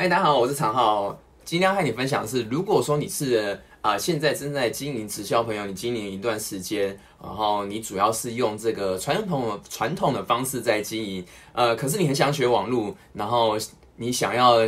[0.00, 1.18] 嗨，大家好，我是常浩。
[1.44, 13.56] 今天要和你分享的是，如果说你是啊、现在正在经营直销朋友，你经营一段时间，然后你主要是用这个传统传统的方式在经营，呃，可是你很想学网络，然后
[13.96, 14.58] 你想要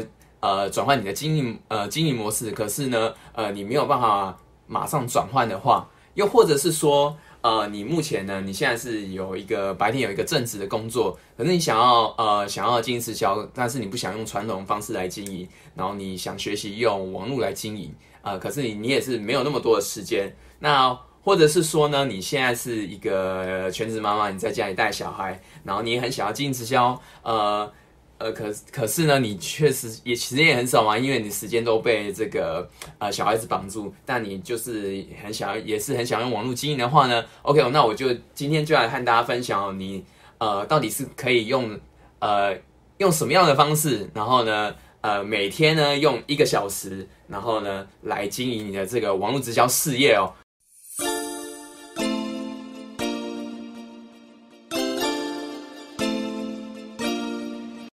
[0.40, 4.36] 呃转换你的经营呃经营模式，可是呢，呃，你没有办法
[4.66, 7.16] 马上转换的话，又或者是说。
[7.42, 8.42] 呃，你目前呢？
[8.42, 20.36] 你现在是有一个白天有一个正职的工作，可是你想要呃想要经营直销，但是你不想用传统方式来经营，然后你想学习用网络来经营，呃，可是你你也是没有那么多的时间。
[20.58, 27.72] 那或者是说呢，你现在是一个全职妈妈，你在家里带小孩，然后你也很想要经营直销，呃。
[28.20, 33.90] 呃，可可是呢，你确实也时间也很少嘛，因为你时间都被这个呃小孩子绑住。
[34.04, 40.04] 但你就是很想要，也是很想用网络经营的话呢，OK，那我就今天就来和大家分享哦，你
[40.36, 41.80] 呃到底是可以用
[42.18, 42.54] 呃
[42.98, 50.30] 用什么样的方式，然后呢呃每天呢用一个小时，然后呢来经营你的这个网络直销事业哦。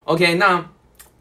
[0.05, 0.69] OK，那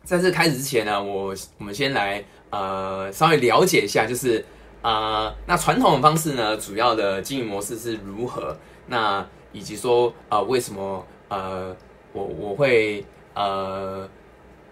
[0.03, 4.45] 在这开始之前呢，我我们先来呃稍微了解一下，就是
[4.83, 8.59] 呃那传统的方式呢，主要的经营模式是如何？
[8.89, 11.73] 那以及说呃为什么呃
[12.13, 14.09] 我我会呃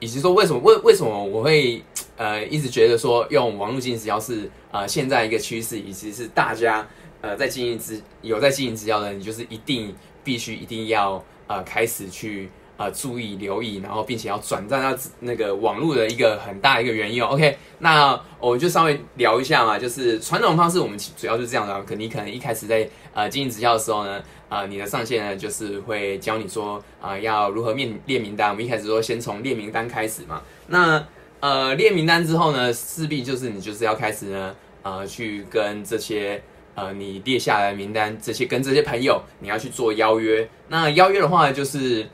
[0.01, 1.81] 以及说为什么为为什么我会
[2.17, 6.85] 呃一直觉得说用网络经营直销是呃现在一个趋势，以及是大家
[7.21, 9.95] 呃在经营直有在经营直销的，你就是一定
[10.25, 12.51] 必须一定要呃开始去。
[12.81, 17.27] 呃，注意留意，然后并且要转战到那个网络的一个很大一个原因哦。
[17.33, 21.83] OK，那我们就稍微聊一下嘛，就是传统方式，我们主要就是这样的。
[21.83, 28.49] 可你可能一开始在呃经营直销的时候呢，呃，你的上线呢就是会教你说啊，要如何面列名单。
[28.49, 30.41] 我们一开始说先从列名单开始嘛。
[30.69, 31.07] 那
[31.41, 36.43] 呃列名单之后呢，势必就是你就是要开始呢，呃，去跟这些
[36.75, 40.49] 呃你列下来的名单这些跟这些朋友你要去做邀约。
[40.69, 42.09] 那邀约的话就是。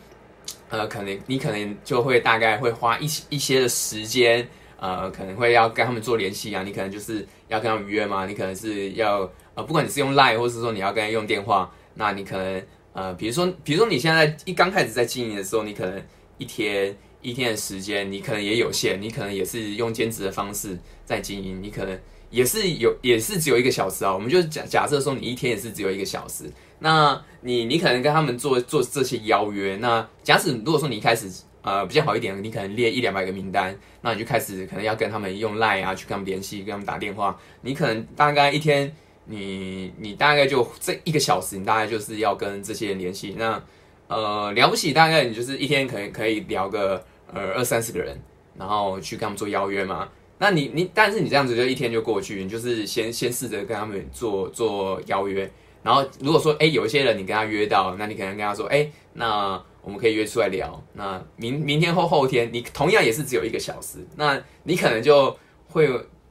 [0.68, 4.46] 呃，可能你可能就会大概会花一一些的时间，
[4.78, 6.62] 呃，可能会要跟他们做联系啊。
[6.62, 12.62] 你可能就是要跟他们约嘛，你可能是要呃，不管你是用 Line 或是说你要跟他用电话，那你可能
[12.92, 16.02] 呃，比如说比如说你现在一刚开始在经营的时候，你可能
[16.38, 21.98] 一天一天的时间你可能也有限，你可能也是用兼职的方式在经营，你可能
[22.30, 24.12] 也是有也是只有一个小时啊。
[24.12, 26.44] 我们就假假设说你一天也是只有一个小时。
[26.78, 31.26] 那你你可能跟他们做做这些邀约，那假使如果说你一开始
[31.62, 38.94] 呃比较好一点，你可能列一两百个名单，那你就开始可能要跟他们用 line 啊去跟他们联系，跟他们打电话，你可能大概一天
[39.24, 43.62] 你你大概就这一个小时，你大概就是要跟这些人联系，那
[44.08, 48.20] 呃了不起大概你就是一天可能可以聊个呃二三十个人，
[48.58, 50.06] 然后去跟他们做邀约嘛，
[50.38, 55.50] 那你你但是你这样子就一天就过去，你就是先先试着跟他们做做邀约。
[55.82, 60.82] 然后如果说哎有一些人你跟他约到，那你可能跟他说哎，那我们可以约出来聊。
[60.94, 65.36] 那明明天或后天，你同样也是只有一个小时，那你可能就
[65.68, 65.88] 会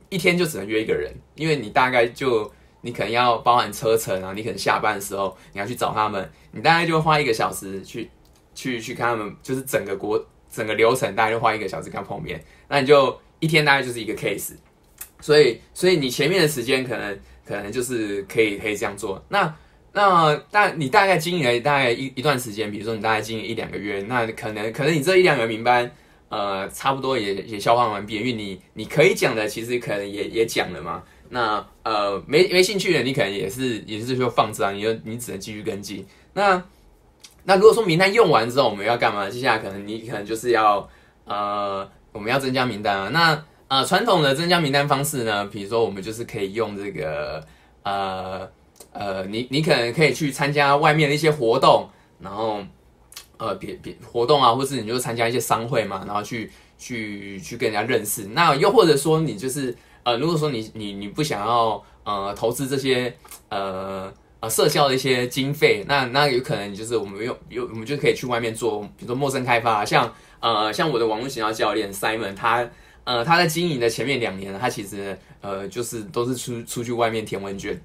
[0.10, 2.52] 一天就只能约一个人，因为你大概就
[2.82, 8.10] 你可能要包含车程啊，你可能下班的时候你要去找他们，你大概就花一个小时去
[8.54, 10.22] 去去看他们，就是整个国
[10.52, 14.53] 整个流程大概就花一个小时跟他碰面，那你就一天大概就是一个 case。
[15.19, 17.18] 所以所以你前面的时间可能。
[17.47, 19.23] 可能就是可以可以这样做。
[19.29, 19.56] 那
[19.94, 25.91] 那大你大概经营了大概一一段时间，比如说你大概经营一两个月，那可能可能你这一两个名班，
[26.29, 31.03] 呃，差不多也也消化完毕，因为你你可以讲的其实可能也也讲了嘛。
[31.29, 36.03] 那呃没没兴趣的，你可能也是也是说放着啊，你就你只能继续跟进。
[36.34, 36.59] 那
[37.44, 39.29] 那如果说名单用完之后，我们要干嘛？
[39.29, 40.90] 接下来可能你可能就是要
[41.25, 43.09] 呃我们要增加名单啊。
[43.09, 47.46] 那呃，传统的增加名单方式呢，比如说我们就是可以用这个，
[47.84, 48.48] 呃
[48.94, 51.90] 呃，你你可能可以去参加外面的一些活动，
[52.20, 52.59] 然后
[53.38, 58.23] 呃别别活动啊，或是你就参加一些商会嘛，然后去去去跟人家认识。
[58.34, 63.14] 那又或者说你就是呃，如果说你你你不想要呃投资这些
[63.50, 64.14] 呃
[64.46, 72.70] 呃社交的一些经费，那那有可能就是我们用有我们就可以去外面做，比如说陌生开发，像呃像我的网络营销教练 Simon 他。
[73.08, 77.80] 呃，他在经营的前面两年，他其实呃就是都是出出去外面填问卷，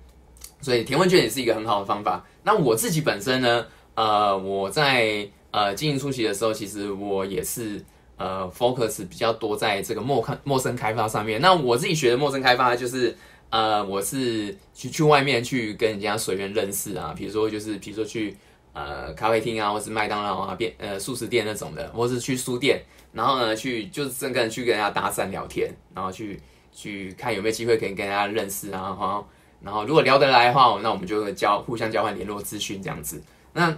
[0.62, 2.24] 所以填问卷也是一个很好的方法。
[2.42, 3.66] 那我自己本身呢，
[3.96, 7.84] 呃，我在呃经营初期的时候，其实我也是
[8.16, 11.38] 呃 focus 比较多在这个陌开陌生开发上面。
[11.38, 13.14] 那我自己学的陌生开发就是
[13.50, 18.36] 呃，我是去去外面去跟人家随便认识啊，比如说就是比如说去
[18.72, 22.80] 呃咖啡厅啊，或是麦当劳啊、便呃素食店那种的，或是去书店，
[23.12, 26.40] 然后呢去就是真跟去跟人家搭讪聊天，然后去
[26.72, 29.26] 去看有没有机会可以跟人家认识啊，然后
[29.60, 33.20] 然后如果聊得来的话，那我们就会交互相交换联络资讯这样子。
[33.52, 33.76] 那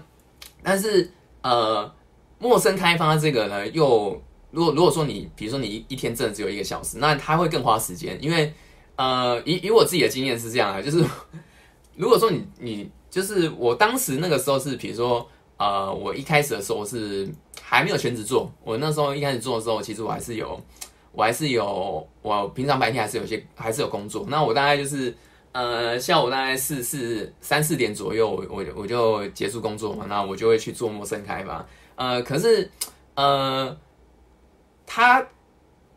[0.63, 1.11] 但是
[1.41, 1.91] 呃
[2.39, 8.53] 陌生开发这个呢，又如果如果说你比如说你一一天真的只有一个小时，那它会更花时间，因为
[8.97, 11.05] 呃以以我自己的经验是这样啊，就是
[11.97, 17.29] 如果说你你就是我当时那个时候是比如说呃我一开始的时候是
[17.61, 20.61] 还没有全职做，我那时候一开始做的时候，其实我还是有
[21.13, 25.15] 我还是有我平常白天还是有些还是有工作，那我大概就是。
[25.55, 31.63] 呃，下午大概四四三四点左右，我我我就结束工作嘛，那我就会去做陌生开发。
[31.95, 32.71] 呃，可是
[33.17, 33.77] 呃，
[34.87, 35.23] 他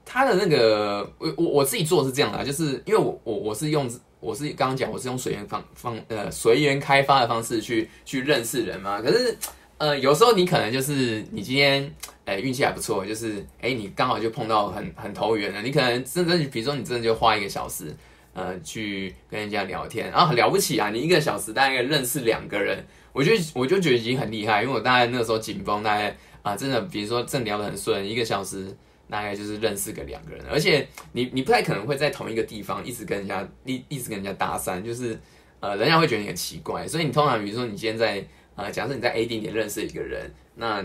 [0.06, 9.02] 他的那个我我我自己做是这样的，就是因为我我我是用我是刚刚讲我是用随缘方方呃随缘开发的方式去去认识人嘛。
[9.02, 9.36] 可是
[9.78, 11.94] 呃，有时候你可能就是你今天
[12.24, 17.94] 哎运气还不错，就是哎你刚好就碰到很很投缘的，你可能真的比如说你真的就花一个小时。
[18.38, 20.90] 呃，去跟人家聊天，然后很了不起啊！
[20.90, 28.68] 你一个小时大概认识两个人，我就我就觉得已经很厉害，因为我大概那个时候紧绷，大概啊，真的，比如说正聊得很顺，一个小时
[29.10, 35.20] 大概就是认识个两个人，而且你你不太可能会在同一个地方一直跟人家一一直跟人家搭讪，就是
[35.60, 38.26] 呃，人家会觉得你很奇怪，所以你通常比如说你今天在
[38.56, 40.84] 呃，假设你在 A 地点认识一个人，那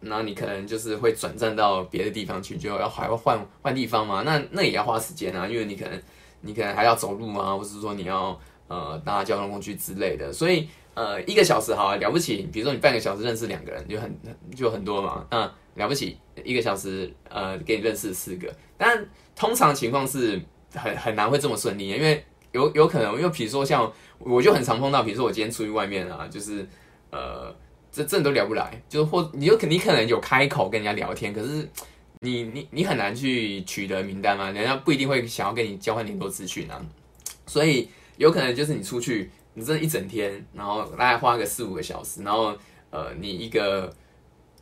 [0.00, 6.00] 那你可能就是会转战到别的地方去，就要还要换换地方嘛，那那也要花时间啊，因为你可能。
[6.40, 14.18] 你可能还要走路啊，或是说你要呃搭交通工具之类的，所以呃一个小时好了不起，比如说你半个小时认识两个人就很
[14.54, 19.04] 就很多嘛，嗯了不起一个小时呃给你认识四个，但
[19.34, 20.40] 通常情况是
[20.74, 26.66] 很很难会这么顺利，因为有有可能因为比如说像我就很常碰到，比如说我今天出去外面啊，就是
[27.10, 27.54] 呃
[27.90, 31.68] 这这都聊不来，就是或你就可你可能有开口跟人家聊天，可是。
[32.20, 36.84] 你你你很难去取得名单嘛，人家不一定会想要跟你交换联络资讯啊，
[37.46, 37.88] 所以
[38.18, 42.54] 有可能就是你出去，你这一整天，然后大概花个四五个小时，然后
[42.90, 43.90] 呃你一个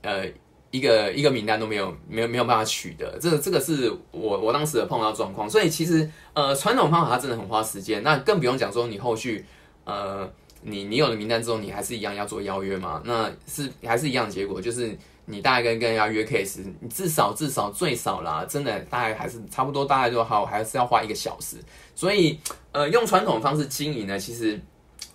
[0.03, 0.25] 呃
[0.70, 9.44] 一个一个名单都没有没有没有办法取得，这这个是我我当时的碰到状况，所以其实呃传统方法它真的很花时间，那更不用讲说你后续
[9.85, 10.31] 呃
[10.62, 14.97] 你你有了名单之后，你还是一样要做邀约嘛，那是还是一样的结果就是。
[15.26, 21.56] 你大概跟跟人家约 case，你至少至少最少啦，真的大概还是差不多，大概就好，还是要花一个小时。
[21.94, 22.38] 所以，
[22.73, 24.61] 呃，用传统方式经营呢，其实，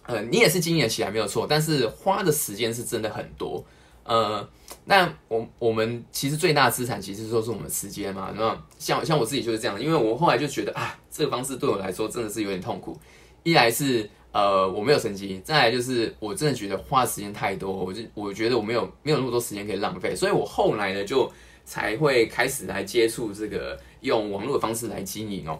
[0.06, 3.64] 呃，你也是经营起来没有错，但是花的时间是真的很多。
[4.04, 4.46] 呃，
[4.86, 8.34] 那我我们其实最大的资产其实都是我们时间嘛。
[8.36, 13.00] 那像像我自己就是这样，因为我后来就觉得啊，这个方式对我来说真的是有点痛苦。
[13.44, 21.30] 一来是呃，我没有成绩；再来就是，我真的觉得花时间太多，我就我觉得我没有没有那么多时间可以浪费，所以我后来呢，就
[21.66, 25.60] 才会开始来接触这个用网络的方式来经营哦。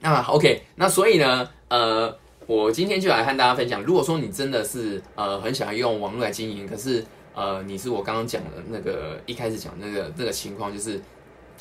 [0.00, 2.16] 那 OK，那所以呢，呃，
[2.46, 10.98] 我今天就来和大家分享，如果说你真的是呃很想要用网络来经营，可是呃你是我刚刚讲的那个一开始讲那个这个情况，就是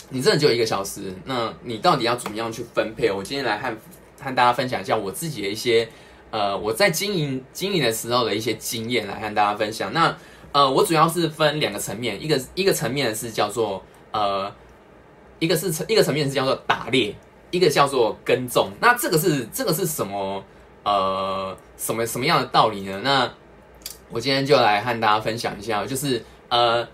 [0.08, 3.12] 你真的只有一个小时，那你到底要怎么样去分配？
[3.12, 3.76] 我今天来和
[4.22, 5.86] 和大家分享一下我自己的一些。
[6.30, 9.94] 呃，我在经营经营的时候的一些经验来和大家分享。
[9.94, 10.16] 那
[10.52, 14.52] 呃，我主要是分两个层面，一个一个层面是叫做呃，
[15.40, 17.16] 一个是层一个层面是叫做打猎，
[17.52, 18.72] 一个叫做耕种。
[18.82, 20.44] 那这个是这个是什么
[20.84, 23.00] 呃什么什么样的道理呢？
[23.04, 23.32] 那
[24.10, 26.88] 我今天就来和大家分享一下，就是呃，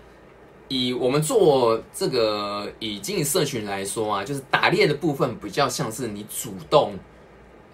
[0.68, 6.98] 以我们做这个以经营社群来说啊，就是打猎的部分比较像是你主动。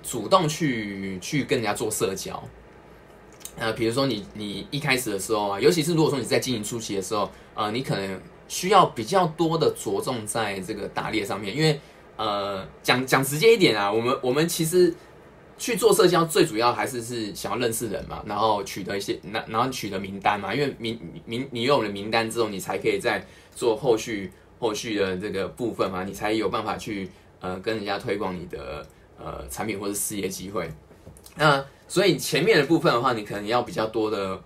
[0.03, 2.43] 主动去去跟人家做社交，
[3.57, 11.79] 呃，比如说你你一开始的时候啊，尤其是如果说你在经营初期的时候，呃，你可能需要比较多的着重在这个打猎上面，因为
[12.17, 14.95] 呃，讲讲直接一点啊，我们我们其实
[15.59, 23.23] 去做社交最主要还是是想要认识人嘛，然后取得一些，那然后取得名单嘛，因为名名你有了名单之后，你才可以在
[23.55, 27.09] 做后续后续的这个部分嘛，你才有办法去
[27.41, 28.87] 呃跟人家推广你的。
[29.23, 30.67] 呃，产品或者事业机会，
[31.37, 34.41] 那所以前面的部分的话，你可能要比较多的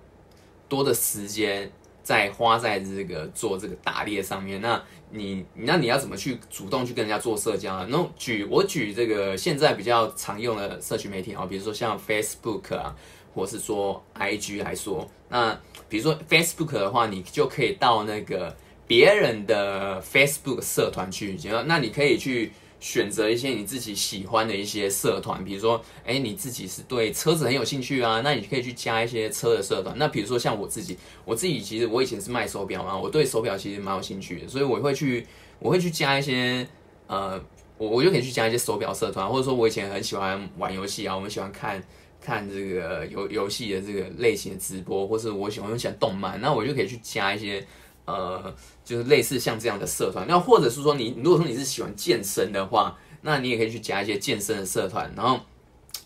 [0.68, 1.70] 多的时间
[2.02, 4.60] 在花在这个做这个打猎上面。
[4.60, 7.86] 那你那你要怎么去主动去跟人家做社交啊？
[7.88, 12.96] 那举我举这个现在比较常用的社群媒体啊，比如说像 Facebook 啊，
[13.32, 15.56] 或是说 IG 来说，那
[15.88, 18.56] 比如说 Facebook 的话，你就可以到那个
[18.88, 22.50] 别人的 Facebook 社团去，那你可以去。
[22.84, 29.96] 选择一些你自己喜欢的一些社团，比如说，哎，你自己是对车子很有兴趣啊，那你可以去加一些车的社团。
[29.96, 35.26] 那比如说像我自己，我自己其实我以前是卖手表嘛，我对手表其实蛮有兴趣的，所以我会去，
[35.60, 36.68] 我会去加一些，
[37.06, 37.42] 呃，
[37.78, 41.82] 我我就可以去加一些手表社团，或者说我以前很喜欢玩游戏啊，我们喜欢看
[42.20, 47.66] 看这个游游戏的这个类型的直播，或是我喜欢很喜欢动漫，那我就可以去加一些。
[48.06, 55.40] 呃，就是类似像这样的社团，那或者是说你如果说你是喜欢健身的话，那你也可以去加一些健身的社团，然后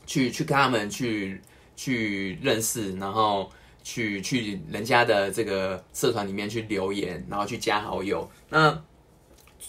[0.06, 1.40] 去去跟他们去
[1.74, 3.50] 去认识，然后
[3.82, 8.30] 去去人家的这个社团里面去留言，然后去加好友。
[8.48, 8.80] 那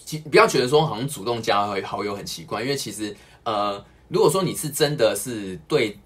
[0.06, 5.98] 其不要觉得说好像主动加好友很奇怪，因为其实呃，如果说你是真的是对。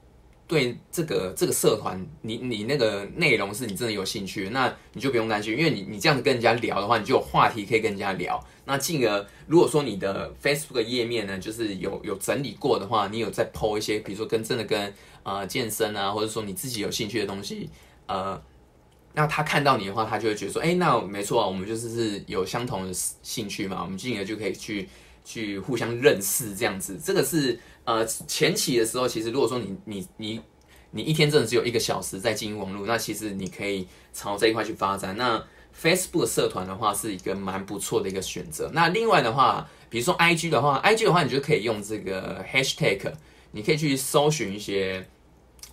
[0.45, 8.39] 对这个这个社团，你你那个内容是你真的有兴趣，那你就不用担心，因为你你这样子跟人家聊的话，你就有话题可以跟人家聊。
[8.65, 17.69] 那进而如果说你的 Facebook 页面呢，就是有有整理过的话，你有在 PO 一些，比如说跟真的跟呃健身啊，或者说你自己有兴趣的东西，
[18.05, 18.39] 呃，
[19.13, 24.87] 那他看到你的话，他就会觉得说，哎，那没错啊，我们就是是有相同的兴趣嘛，我们进而就可以去
[25.25, 27.57] 去互相认识这样子，这个是。
[27.85, 30.41] 呃，前期的时候，其实如果说你你你
[30.91, 35.15] 你一天真的只有一个小时在经营网络，那其实你可以朝这一块去发展。
[35.17, 35.43] 那
[35.79, 38.69] Facebook 社团的话是一个蛮不错的一个选择。
[38.73, 43.11] 那另外的话，比如说 IG 的话，IG 的话，你就可以用这个 Hashtag，
[43.51, 45.07] 你可以去搜寻一些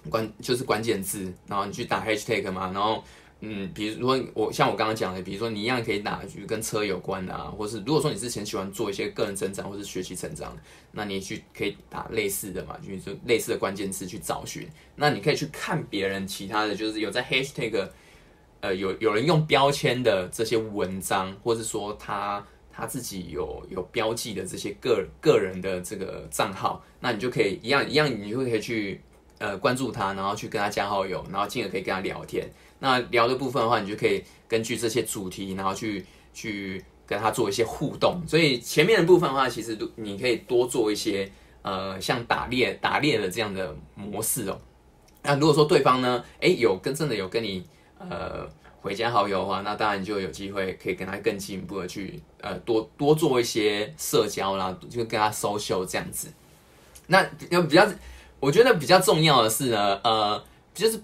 [0.09, 3.05] 关就是关键字，然后你去打 Hashtag 嘛，然后。
[3.43, 10.55] 嗯，比如说我像我刚刚讲的，比如说你一样可以打，就是跟车有关的啊，或是如果说你之前喜欢做一些个人成长或是学习成长，
[10.93, 14.69] 那你去可以打类似的嘛，就是类似的关键词去找寻。
[14.95, 17.89] 那你可以去看别人其他的就是有在 hashtag，
[18.61, 29.01] 呃，有有人用标签的这些文章，或是说他他自己有有标记的这些个个人的这个账号，那你就可以一样一样，你就可以去
[29.39, 32.47] 呃关注他，然后去跟他加好友，然后进而可以跟他聊天。
[32.83, 38.23] 那聊的部分的话，你就可以根据这些主题，然后去去跟他做一些互动。
[38.27, 44.59] 所以前面的部分的话，其实都你可以多做一些呃，像打猎打猎的这样的模式哦。
[45.23, 47.63] 那如果说对方呢，哎，有跟真的有跟你
[47.99, 48.49] 呃
[48.81, 56.29] 回加好友的话，那当然就有机会可以跟他更进一步的去呃多多做一些社交啦，就跟他 social 这样子。
[57.09, 57.87] 那要比较，
[58.41, 60.99] 我觉得比较重要的是呢，呃，就是。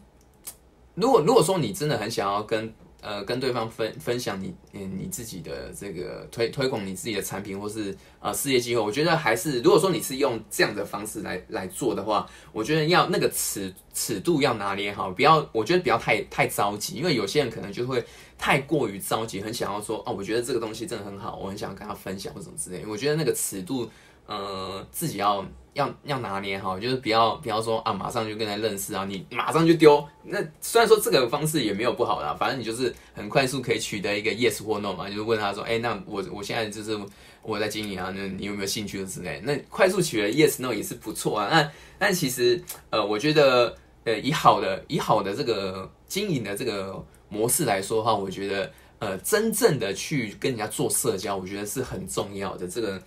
[0.96, 18.04] 如果如果说你真的很想要跟呃跟对方分分享你嗯你自己的这个推推广你自己的产品或是呃事业机会，我觉得还是如果说你是用这样的方式来来做的话，我觉得要那个尺尺度要拿捏好，不要我觉得不要太太着急，因为有些人可能就会
[18.36, 23.88] 太过于着急，很想要说哦，我觉得这个东西真的很好，我很想跟他分享或什么之类，我觉得那个尺度
[24.26, 25.44] 呃自己要。
[25.76, 30.02] 要要拿捏好，就是不要不要说啊，马上就跟他认识啊，你马上就丢。
[30.22, 36.98] 那虽然说这个方式也没有不好啦，反正你就是很快速可以取得一个 yes 或 no 嘛，就是问他说，哎，那我我现在就是
[37.42, 39.38] 我在经营啊，那你有没有兴趣之类？
[39.44, 41.48] 那快速取得 yes no 也是不错啊。
[41.50, 52.66] 那但其实呃，我觉得呃，以好的以好的这个经营的这个模式来说的话，我觉得呃，真正的去跟人家做社交，我觉得是很重要的。
[52.66, 52.98] 这个。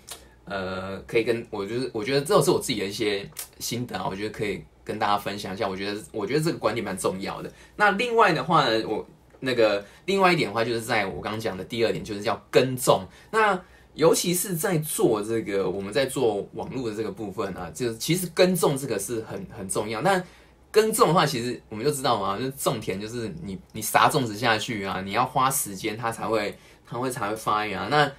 [0.50, 3.29] 呃，可以跟我就是，我觉得这是我自己的一些
[3.60, 5.70] 心得啊，我觉得可以跟大家分享一下。
[5.70, 7.51] 我觉得，我觉得这个观点蛮重要的。
[7.75, 9.08] 那另外的话呢，我
[9.39, 13.03] 那个另外一点的话，就是在我刚刚讲的第二点，就是叫跟踪。
[13.29, 13.62] 那
[13.94, 20.01] 尤其是在做这个，我们在做网络的这个部分啊，就是其实跟踪这个是很很重要。
[20.01, 20.20] 那
[20.72, 27.88] 耕种的话，其实我们就知道嘛，就种田，就是你你撒种子下去啊，你要花时间，它才会它会才会发芽。
[27.89, 28.12] 那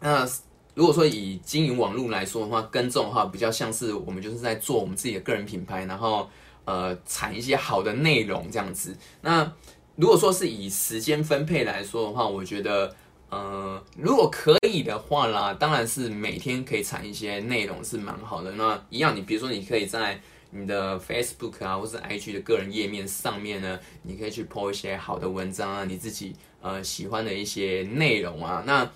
[0.00, 0.28] 那。
[0.74, 6.28] 如果说以经营网络来说的话，跟踪的话比较像是我们就是在做我们自己的个人品牌，然后
[6.64, 8.96] 呃产一些好的内容这样子。
[9.20, 9.52] 那
[9.94, 12.92] 如果说是以时间分配来说的话，我觉得
[13.30, 18.50] 呃如果可以的话啦，当然是每天可以产一些内容是蛮好的。
[18.52, 28.90] 那一样，你比如说你可以在你的 Facebook 啊，或是 IG 的个人页面上面呢，你可以去 po 一些好的文章啊，你自己呃喜欢的一些内容啊，那。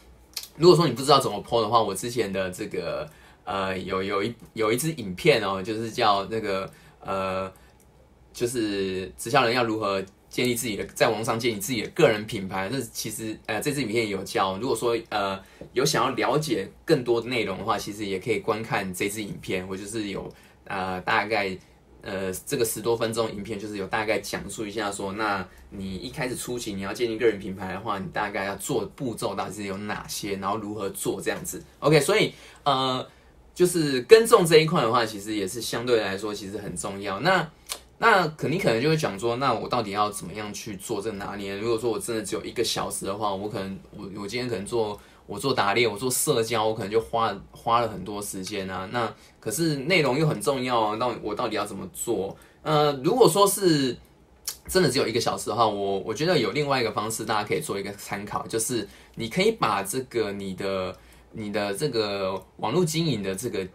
[0.58, 3.08] 如果说你不知道怎么 PO 的话，我之前的这个
[3.44, 7.50] 呃有有一有一支影片哦，就是叫那个呃，
[8.32, 12.68] 就是直销人要如何建立自己的在网上建立自己的个人品牌。
[12.70, 15.40] 那其实呃这支影片有教，如果说呃
[15.72, 19.66] 有想要了解更多的内容的话，其实也可以观看这支影片。
[19.68, 20.30] 我就是有
[20.64, 21.56] 呃大概。
[22.08, 31.62] 呃，这个十多分钟影片就是有大概讲述一下说，那你一开始初期你要建立个人品牌的话，你大概要做步骤到底是有哪些，然后如何做这样子。
[31.80, 33.06] OK，所以呃，
[33.54, 37.20] 就是跟踪这一块的话，其实也是相对来说其实很重要。
[37.20, 37.46] 那
[37.98, 41.54] 那肯定可能就会讲说，那我到底要怎么样去做这拿捏？
[41.58, 44.98] 如果说我真的只有一个小时的话，我可能我我今天可能做。
[45.28, 48.88] 我做打猎，我做社交，我可能就花花了很多时间啊。
[48.90, 50.96] 那可是内容又很重要啊。
[50.98, 52.34] 那我到底要怎么做？
[52.62, 53.94] 呃，如果说是
[54.66, 60.96] 真的只有一个小时的话，我我觉得有另外一个方式，大家可以做一个参考，就是你可以把这个你的
[61.32, 63.68] 你的这个网络经营的这个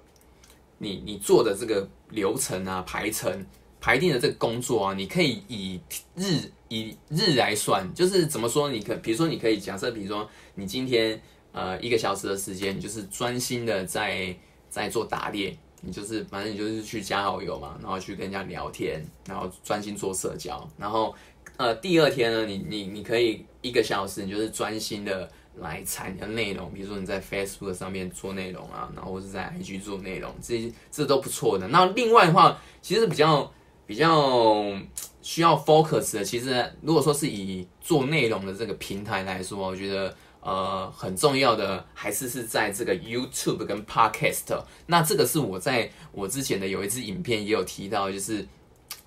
[0.79, 3.45] 你你做的这个流程啊排程
[3.79, 5.79] 排定的这个工作啊，你可以以
[6.15, 8.71] 日以日来算，就是怎么说？
[8.71, 11.21] 你可比如说你可以假设，比如说你今天。
[11.53, 14.35] 呃，一个小时的时间，你就是专心的在
[14.69, 21.13] 在做打猎，你就是反正你就是去加好友嘛，然后去跟人家聊天，然后专心做社交，然后
[21.57, 31.67] 呃第二天呢，你你你可以一个小时，你就是专心的来产的内容，比如说你在 Facebook 上面做内容啊，然后或是在 IG 做内容，这这都不错的。
[31.67, 33.53] 那另外的话，其实比较
[33.85, 34.75] 比较
[35.21, 40.11] 需要 focus 的，其实如果说是以做内容的这个平台来说，我觉得。
[40.45, 44.61] 呃，很重要的还是是在这个 YouTube 跟 Podcast。
[44.87, 48.45] 那这个是我在我之前的有一支影片也有提到，就是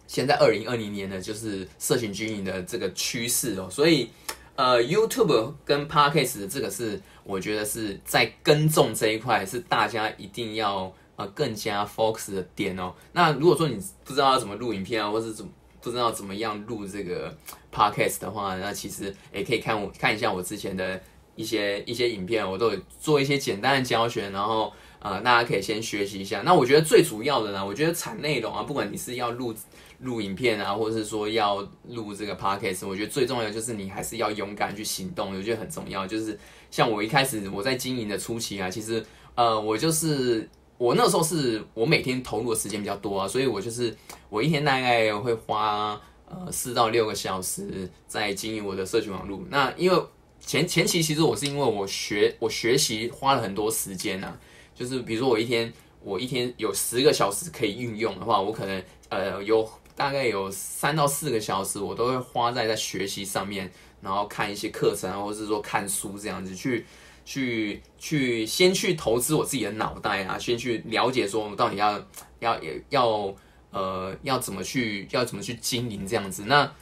[0.07, 3.69] 现在二零二零年的就是社群经营的这个趋势哦。
[3.71, 4.09] 所以
[4.55, 12.95] 呃，YouTube 跟 Podcast 这个是我觉得是在跟踪这一块是大家一定要呃更加 focus 的点哦。
[13.12, 15.47] 那如果说你不知道要怎么录影片啊，或是怎
[15.83, 17.37] 不知道怎么样录这个
[17.71, 20.99] Podcast 的话，那其实也可以看我看一下我之前的。
[21.37, 26.43] 一些一些影片，我都有做一些简单的教学，然后呃，大家可以先学习一下。
[26.43, 29.55] 那我觉得最主要的呢，我觉得产内容啊，不管你是要录
[30.00, 36.07] 录影片啊，或者是说要录这个 podcast，我觉得最重要的就是你还是要勇敢去行动，我觉得很重要。
[36.07, 36.38] 就是
[36.71, 43.95] 像我一开始我在经营的初期啊，其实呃，我就是我那时候是我每天投入的时间比较多啊，所以我就是
[44.28, 49.40] 我一天大概会花呃四到六个小时在经营我的社群网络。
[49.49, 50.02] 那因为
[50.47, 54.33] 前前期其实我是因为我学我学习花了很多时间呐，
[54.76, 55.73] 就是比如说我一天
[56.05, 63.69] 我一天有十个小时可以运用的话，我可能呃有大概有三到四个小时我都会花在在学习上面，
[64.00, 66.87] 然后看一些课程或者是说看书这样子去
[67.25, 72.00] 去去先去投资我自己的脑袋啊，先去了解说我到底要
[72.39, 72.56] 要
[72.91, 73.35] 要
[73.73, 76.73] 呃要怎么去要怎么去经营这样子，那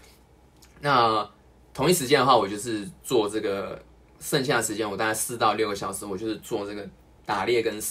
[0.83, 1.31] 那。
[1.75, 3.77] 同一时间的话，我就是做这个，
[4.21, 6.89] 剩下的时间我大概四到六个小时，我就是做这个
[7.27, 7.83] 打猎跟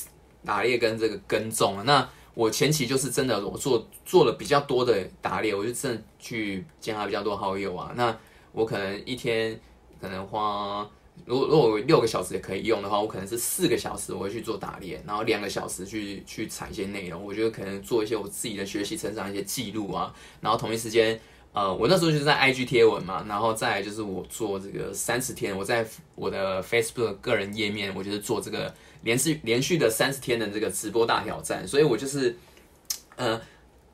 [0.46, 1.84] 打猎跟这个跟踪啊。
[1.86, 7.92] 那我前期就是真的，我做做了比较多的打猎，我就真的去加比较多好友啊。
[7.98, 8.18] 那
[8.54, 9.60] 我可能一天
[10.00, 10.90] 可能花，
[11.26, 17.22] 如果如果六个小时也可以用的话，我可能是四个小时我会去做打猎，然后两个小时去去采一些内容。
[17.22, 21.20] 我觉得可能做一些我自己的学习成长一些记录啊，然后同一时间。
[21.54, 25.86] 呃，我那时候就是在 IG 贴文嘛，然后再就是我做这个三十天，我在
[26.16, 32.36] 我的 Facebook 个人页面，我就是做这个连续连续的三十天的这个直播大挑战，所以我就是，
[33.18, 33.40] 呃，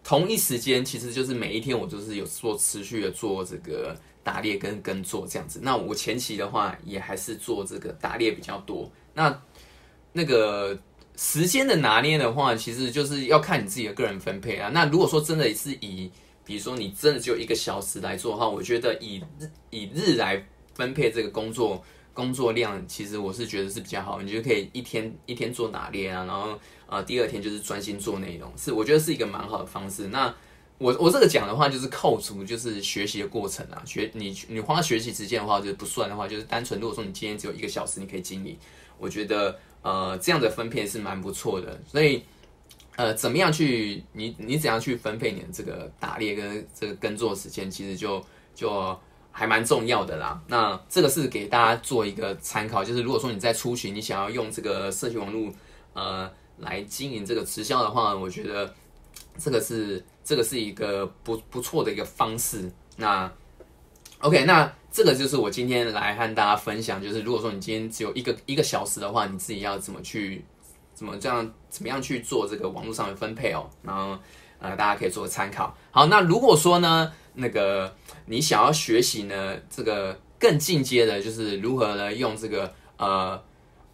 [0.05, 3.93] 同一时间其实就是每一天我都是有做持续的做这个
[4.23, 5.59] 打猎跟跟做这样子。
[5.61, 8.89] 那我前期的话也还是做这个打猎比较多。
[9.13, 9.41] 那
[10.13, 10.79] 那个
[11.17, 14.69] 时间的拿捏的话，其实就是要看你自己的个人分配啊。
[14.73, 16.09] 那如果说真的是以
[16.49, 21.79] 比如说你真的只有一个小时来做的话，我觉得以日以日来分配这个工作
[22.11, 24.19] 工作量，其实我是觉得是比较好。
[24.19, 30.07] 你就可以一天一天做哪列啊，然后呃第二天就是专心做内容，是我觉得是一个蛮好的方式。
[30.07, 30.33] 那
[30.79, 38.57] 我我这个讲的话就是扣除就是学习的过程啊，学你你花学习时间的话就是不算的话，就是单纯如果说你今天只有一个小时你可以经历，
[38.97, 42.23] 我觉得呃这样的分配是蛮不错的，所以。
[42.99, 48.21] 呃，怎么样去你你怎样去分配你的这个打猎跟这个耕作时间，其实就
[48.53, 48.99] 就
[49.31, 50.37] 还蛮重要的啦。
[50.47, 55.49] 那这个是给大家做一个参考，就是如果说你在初期你想要用这个社群网络
[55.93, 58.75] 呃来经营这个直销的话，我觉得
[59.37, 62.69] 这个是这个是一个不不错的一个方式。
[62.97, 63.31] 那
[64.19, 70.43] OK，那这个就是我今天来和大家分享，就是如果说你今天只有一个一个小时的话，你自己要怎么去。
[70.99, 71.49] 怎么这样？
[71.69, 73.65] 怎么样去做这个网络上的分配哦？
[73.83, 74.17] 然后
[74.59, 75.73] 呃，大家可以做个参考。
[75.91, 83.41] 好，那如果说呢，那个你想要学习呢，这个更进阶的，就是如何呢用这个呃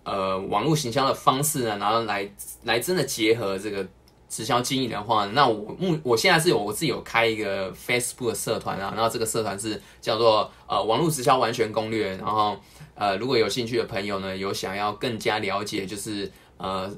[0.03, 2.27] 呃网络行销的方式呢，然后来
[2.63, 3.85] 来真的结合这个
[4.27, 12.57] 直销经营的话，那我目我现在是有我自己有开一个 Facebook 的社团啊，然后这个社团是叫做呃网络直销完全攻略，然后
[12.95, 16.91] 呃如果有兴趣的朋友呢，有想要更加了解就是呃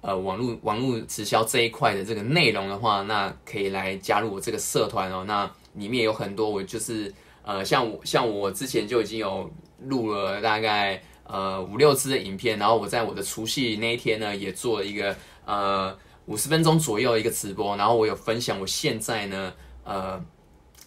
[0.00, 5.24] 呃网络网络直销这一块的这个内容的话，那可以来加入我这个社团哦。
[5.26, 9.50] 那里面有很多我就是呃像我像我之前就已经有
[9.84, 15.96] 录了大概呃五六支的影片，然后我在我的除夕那一天呢，也做了一个呃。
[16.26, 19.52] 五十分钟左右一个直播，然后我有分享我现在呢，
[19.84, 20.18] 呃，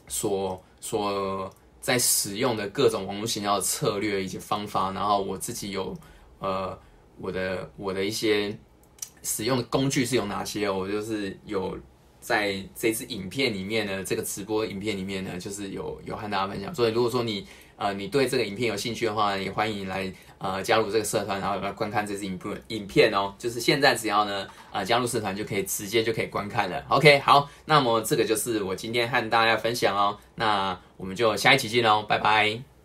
[0.08, 1.48] 所所
[1.80, 5.96] 在使用的各种网络营销的策略以及方法，然后我自己有
[6.40, 6.76] 呃
[7.19, 8.58] 我的我的一些
[9.23, 11.77] 使用的工具是有哪些哦，我就是有
[12.19, 16.73] 在这支影片里面呢，这个直播影片里面呢，就是有有和大家分享。
[16.73, 20.13] 所以如果说你呃你对这个影片有兴趣的话，也欢迎来。
[20.39, 23.34] 呃，加入这个社团，然后来观看这支影片影片哦。
[23.39, 26.86] 就是现在只要呢，呃，加入社团就可以直接就可以观看了。
[26.89, 30.15] OK，好，那么这个就是我今天和大家分享哦。
[30.36, 32.77] 那我们就下一期见喽，拜拜。